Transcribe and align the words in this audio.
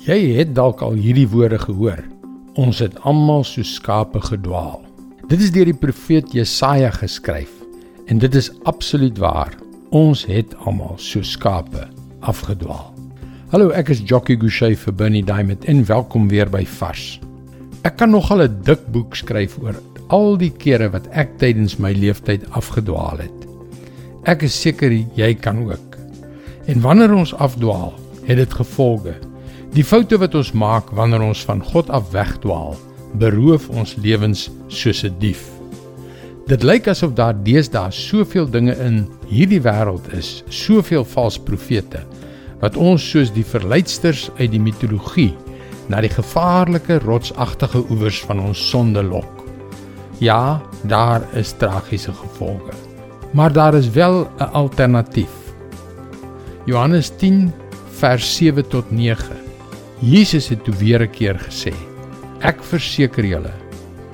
Jy 0.00 0.30
het 0.38 0.54
dalk 0.56 0.80
al 0.80 0.94
hierdie 0.96 1.26
woorde 1.28 1.58
gehoor. 1.60 1.98
Ons 2.56 2.78
het 2.80 2.94
almal 3.04 3.42
so 3.44 3.60
skape 3.68 4.22
gedwaal. 4.24 4.78
Dit 5.28 5.42
is 5.44 5.52
deur 5.52 5.68
die 5.68 5.76
profeet 5.76 6.32
Jesaja 6.32 6.88
geskryf 6.94 7.52
en 8.08 8.22
dit 8.22 8.34
is 8.34 8.48
absoluut 8.64 9.20
waar. 9.20 9.52
Ons 9.92 10.24
het 10.24 10.56
almal 10.64 10.96
so 10.96 11.20
skape 11.20 11.84
afgedwaal. 12.24 12.88
Hallo, 13.52 13.74
ek 13.76 13.92
is 13.92 14.00
Jockey 14.00 14.40
Gouchee 14.40 14.78
vir 14.86 14.96
Bernie 14.96 15.24
Diamond 15.26 15.68
en 15.68 15.84
welkom 15.84 16.32
weer 16.32 16.48
by 16.48 16.64
Vars. 16.80 17.20
Ek 17.84 18.00
kan 18.00 18.16
nogal 18.16 18.48
'n 18.48 18.60
dik 18.64 18.88
boek 18.96 19.14
skryf 19.14 19.60
oor 19.60 19.76
al 20.08 20.38
die 20.40 20.52
kere 20.52 20.88
wat 20.88 21.12
ek 21.12 21.36
tydens 21.36 21.76
my 21.76 21.92
lewenstyd 21.92 22.48
afgedwaal 22.56 23.20
het. 23.20 23.48
Ek 24.24 24.48
is 24.48 24.60
seker 24.60 24.96
jy 25.14 25.34
kan 25.34 25.68
ook. 25.68 25.96
En 26.64 26.80
wanneer 26.80 27.12
ons 27.12 27.34
afdwaal, 27.34 27.92
het 28.24 28.36
dit 28.36 28.52
gevolge. 28.52 29.29
Die 29.70 29.84
foute 29.86 30.16
wat 30.18 30.34
ons 30.34 30.48
maak 30.50 30.88
wanneer 30.98 31.22
ons 31.22 31.44
van 31.46 31.60
God 31.62 31.92
af 31.94 32.08
wegdwaal, 32.10 32.72
beroof 33.22 33.68
ons 33.70 33.92
lewens 34.02 34.48
soos 34.66 35.04
'n 35.06 35.14
dief. 35.22 35.44
Dit 36.50 36.64
lyk 36.66 36.88
asof 36.88 37.12
daar 37.14 37.36
deesdae 37.44 37.92
soveel 37.94 38.50
dinge 38.50 38.74
in 38.74 39.06
hierdie 39.28 39.60
wêreld 39.62 40.12
is, 40.12 40.42
soveel 40.48 41.04
valse 41.04 41.40
profete 41.40 42.02
wat 42.60 42.76
ons 42.76 43.10
soos 43.10 43.30
die 43.32 43.44
verleidsters 43.44 44.30
uit 44.38 44.50
die 44.50 44.60
mitologie 44.60 45.34
na 45.88 46.00
die 46.00 46.10
gevaarlike 46.10 46.98
rotsagtige 47.06 47.84
oewers 47.90 48.20
van 48.26 48.40
ons 48.40 48.68
sonde 48.70 49.02
lok. 49.02 49.44
Ja, 50.18 50.60
daar 50.82 51.22
is 51.32 51.52
tragiese 51.52 52.12
gevolge. 52.12 52.74
Maar 53.32 53.52
daar 53.52 53.74
is 53.74 53.90
wel 53.90 54.26
'n 54.38 54.50
alternatief. 54.52 55.30
Johannes 56.66 57.10
10 57.16 57.52
vers 57.90 58.36
7 58.36 58.68
tot 58.68 58.90
9. 58.90 59.49
Jesus 60.00 60.48
het 60.48 60.62
toe 60.64 60.74
weer 60.80 61.02
'n 61.02 61.10
keer 61.10 61.36
gesê: 61.36 61.74
Ek 62.40 62.62
verseker 62.64 63.24
julle, 63.24 63.52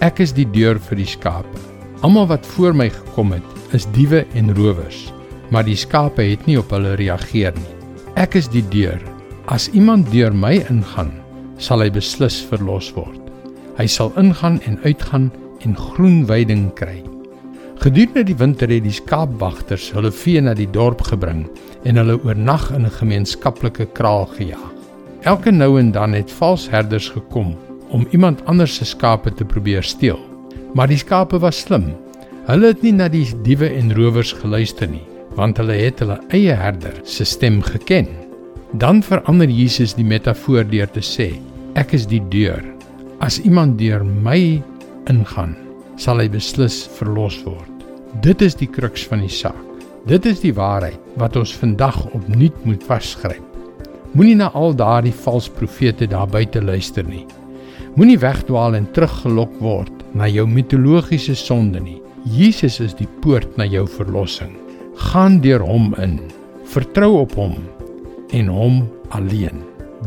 ek 0.00 0.18
is 0.20 0.32
die 0.32 0.50
deur 0.50 0.78
vir 0.80 0.96
die 0.96 1.06
skape. 1.06 1.58
Almal 2.00 2.26
wat 2.26 2.46
voor 2.46 2.72
my 2.74 2.88
gekom 2.88 3.32
het, 3.32 3.44
is 3.72 3.86
diewe 3.92 4.24
en 4.34 4.54
rowers, 4.56 5.12
maar 5.50 5.64
die 5.64 5.76
skape 5.76 6.22
het 6.22 6.46
nie 6.46 6.58
op 6.58 6.70
hulle 6.70 6.94
reageer 6.94 7.52
nie. 7.52 7.74
Ek 8.16 8.34
is 8.34 8.48
die 8.48 8.64
deur. 8.68 9.00
As 9.46 9.68
iemand 9.68 10.10
deur 10.10 10.32
my 10.32 10.64
ingaan, 10.70 11.12
sal 11.58 11.80
hy 11.80 11.90
beslis 11.90 12.40
verlos 12.48 12.92
word. 12.94 13.20
Hy 13.76 13.86
sal 13.86 14.12
ingaan 14.16 14.60
en 14.64 14.78
uitgaan 14.84 15.32
en 15.60 15.76
groen 15.76 16.26
weiding 16.26 16.72
kry. 16.74 17.02
Gedurende 17.76 18.24
die 18.24 18.36
winter 18.36 18.68
het 18.68 18.84
die 18.84 18.92
skaapwagters 18.92 19.92
hulle 19.92 20.10
vee 20.10 20.40
na 20.40 20.54
die 20.54 20.70
dorp 20.70 21.02
gebring 21.02 21.44
en 21.84 21.96
hulle 21.96 22.16
oornag 22.24 22.70
in 22.70 22.86
'n 22.86 22.90
gemeenskaplike 22.90 23.86
kraal 23.92 24.26
gejaag. 24.26 24.73
Elke 25.24 25.48
nou 25.50 25.78
en 25.80 25.88
dan 25.92 26.12
het 26.12 26.32
valsherders 26.36 27.06
gekom 27.08 27.54
om 27.88 28.02
iemand 28.12 28.42
anders 28.44 28.74
se 28.76 28.84
skape 28.84 29.30
te 29.32 29.44
probeer 29.44 29.82
steel. 29.82 30.18
Maar 30.76 30.90
die 30.92 30.98
skape 31.00 31.38
was 31.40 31.62
slim. 31.64 31.94
Hulle 32.44 32.74
het 32.74 32.82
nie 32.84 32.92
na 32.92 33.06
die 33.08 33.24
diewe 33.46 33.70
en 33.72 33.94
rowers 33.96 34.34
geluister 34.36 34.90
nie, 34.90 35.04
want 35.38 35.56
hulle 35.56 35.78
het 35.78 36.02
hulle 36.04 36.18
eie 36.36 36.52
herder 36.60 36.98
se 37.08 37.24
stem 37.24 37.62
geken. 37.64 38.10
Dan 38.76 39.00
verander 39.06 39.48
Jesus 39.48 39.94
die 39.96 40.04
metafoor 40.04 40.68
deur 40.68 40.92
te 40.92 41.00
sê: 41.00 41.30
Ek 41.72 41.96
is 41.96 42.04
die 42.10 42.20
deur. 42.28 42.60
As 43.24 43.40
iemand 43.40 43.78
deur 43.80 44.04
my 44.04 44.60
ingaan, 45.08 45.56
sal 45.96 46.20
hy 46.20 46.28
beslis 46.28 46.82
verlos 46.98 47.40
word. 47.48 47.72
Dit 48.20 48.44
is 48.44 48.60
die 48.60 48.68
kruks 48.68 49.08
van 49.08 49.24
die 49.24 49.32
saak. 49.32 49.64
Dit 50.04 50.28
is 50.28 50.44
die 50.44 50.52
waarheid 50.52 51.00
wat 51.16 51.40
ons 51.40 51.56
vandag 51.56 52.02
opnuut 52.12 52.64
moet 52.68 52.84
vasgryp. 52.84 53.53
Moenie 54.14 54.36
na 54.38 54.46
al 54.54 54.76
daardie 54.78 55.12
valse 55.24 55.50
profete 55.50 56.06
daar 56.06 56.28
buite 56.30 56.60
luister 56.62 57.02
nie. 57.02 57.24
Moenie 57.98 58.18
wegdwaal 58.22 58.76
en 58.78 58.84
teruggelok 58.94 59.56
word 59.58 60.04
na 60.14 60.28
jou 60.30 60.44
mitologiese 60.46 61.34
sonde 61.34 61.80
nie. 61.82 61.98
Jesus 62.30 62.78
is 62.80 62.94
die 62.94 63.08
poort 63.24 63.56
na 63.58 63.66
jou 63.66 63.82
verlossing. 63.90 64.52
Gaan 65.10 65.40
deur 65.42 65.64
hom 65.66 65.90
in. 65.98 66.20
Vertrou 66.70 67.24
op 67.24 67.34
hom 67.34 67.56
en 68.30 68.52
hom 68.54 68.84
alleen. 69.18 69.64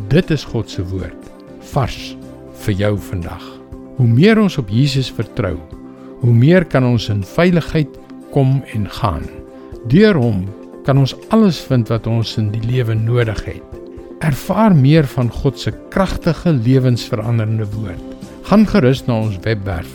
Dit 0.07 0.31
is 0.31 0.45
God 0.47 0.71
se 0.71 0.85
woord 0.87 1.27
vars 1.73 2.15
vir 2.63 2.77
jou 2.79 2.93
vandag. 3.09 3.43
Hoe 3.97 4.07
meer 4.07 4.39
ons 4.39 4.55
op 4.61 4.71
Jesus 4.71 5.09
vertrou, 5.11 5.57
hoe 6.21 6.33
meer 6.33 6.63
kan 6.63 6.87
ons 6.87 7.09
in 7.11 7.25
veiligheid 7.27 7.91
kom 8.31 8.61
en 8.71 8.87
gaan. 9.01 9.27
Deur 9.91 10.15
hom 10.15 10.45
kan 10.87 11.03
ons 11.03 11.15
alles 11.35 11.59
vind 11.67 11.91
wat 11.91 12.07
ons 12.07 12.37
in 12.39 12.53
die 12.55 12.63
lewe 12.63 12.95
nodig 12.95 13.43
het. 13.49 13.86
Ervaar 14.19 14.75
meer 14.75 15.05
van 15.05 15.29
God 15.29 15.59
se 15.59 15.73
kragtige 15.89 16.51
lewensveranderende 16.51 17.65
woord. 17.75 18.01
Gaan 18.49 18.67
gerus 18.67 19.05
na 19.05 19.19
ons 19.21 19.37
webwerf 19.43 19.87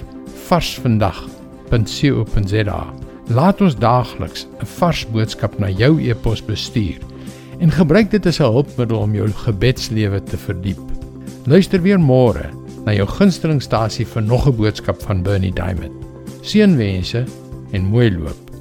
varsvandag.co.za. 0.47 2.95
Laat 3.33 3.61
ons 3.61 3.79
daagliks 3.79 4.47
'n 4.61 4.67
vars 4.79 5.07
boodskap 5.11 5.59
na 5.59 5.71
jou 5.71 6.03
e-pos 6.03 6.45
bestuur 6.45 6.99
en 7.59 7.71
gebruik 7.71 8.11
dit 8.11 8.27
as 8.27 8.41
'n 8.41 8.45
hulpmiddel 8.45 8.99
om 8.99 9.15
jou 9.15 9.33
gebedslewe 9.33 10.23
te 10.23 10.37
verdiep. 10.37 10.81
Luister 11.47 11.83
weer 11.83 12.01
môre 12.01 12.51
na 12.85 12.93
jou 12.93 13.07
gunstelingstasie 13.07 14.07
vir 14.07 14.23
nog 14.23 14.47
'n 14.47 14.57
boodskap 14.57 15.03
van 15.03 15.23
Bernie 15.23 15.53
Diamond. 15.53 15.93
Seënwense 16.43 17.25
en 17.73 17.85
mooi 17.85 18.11
loop. 18.11 18.52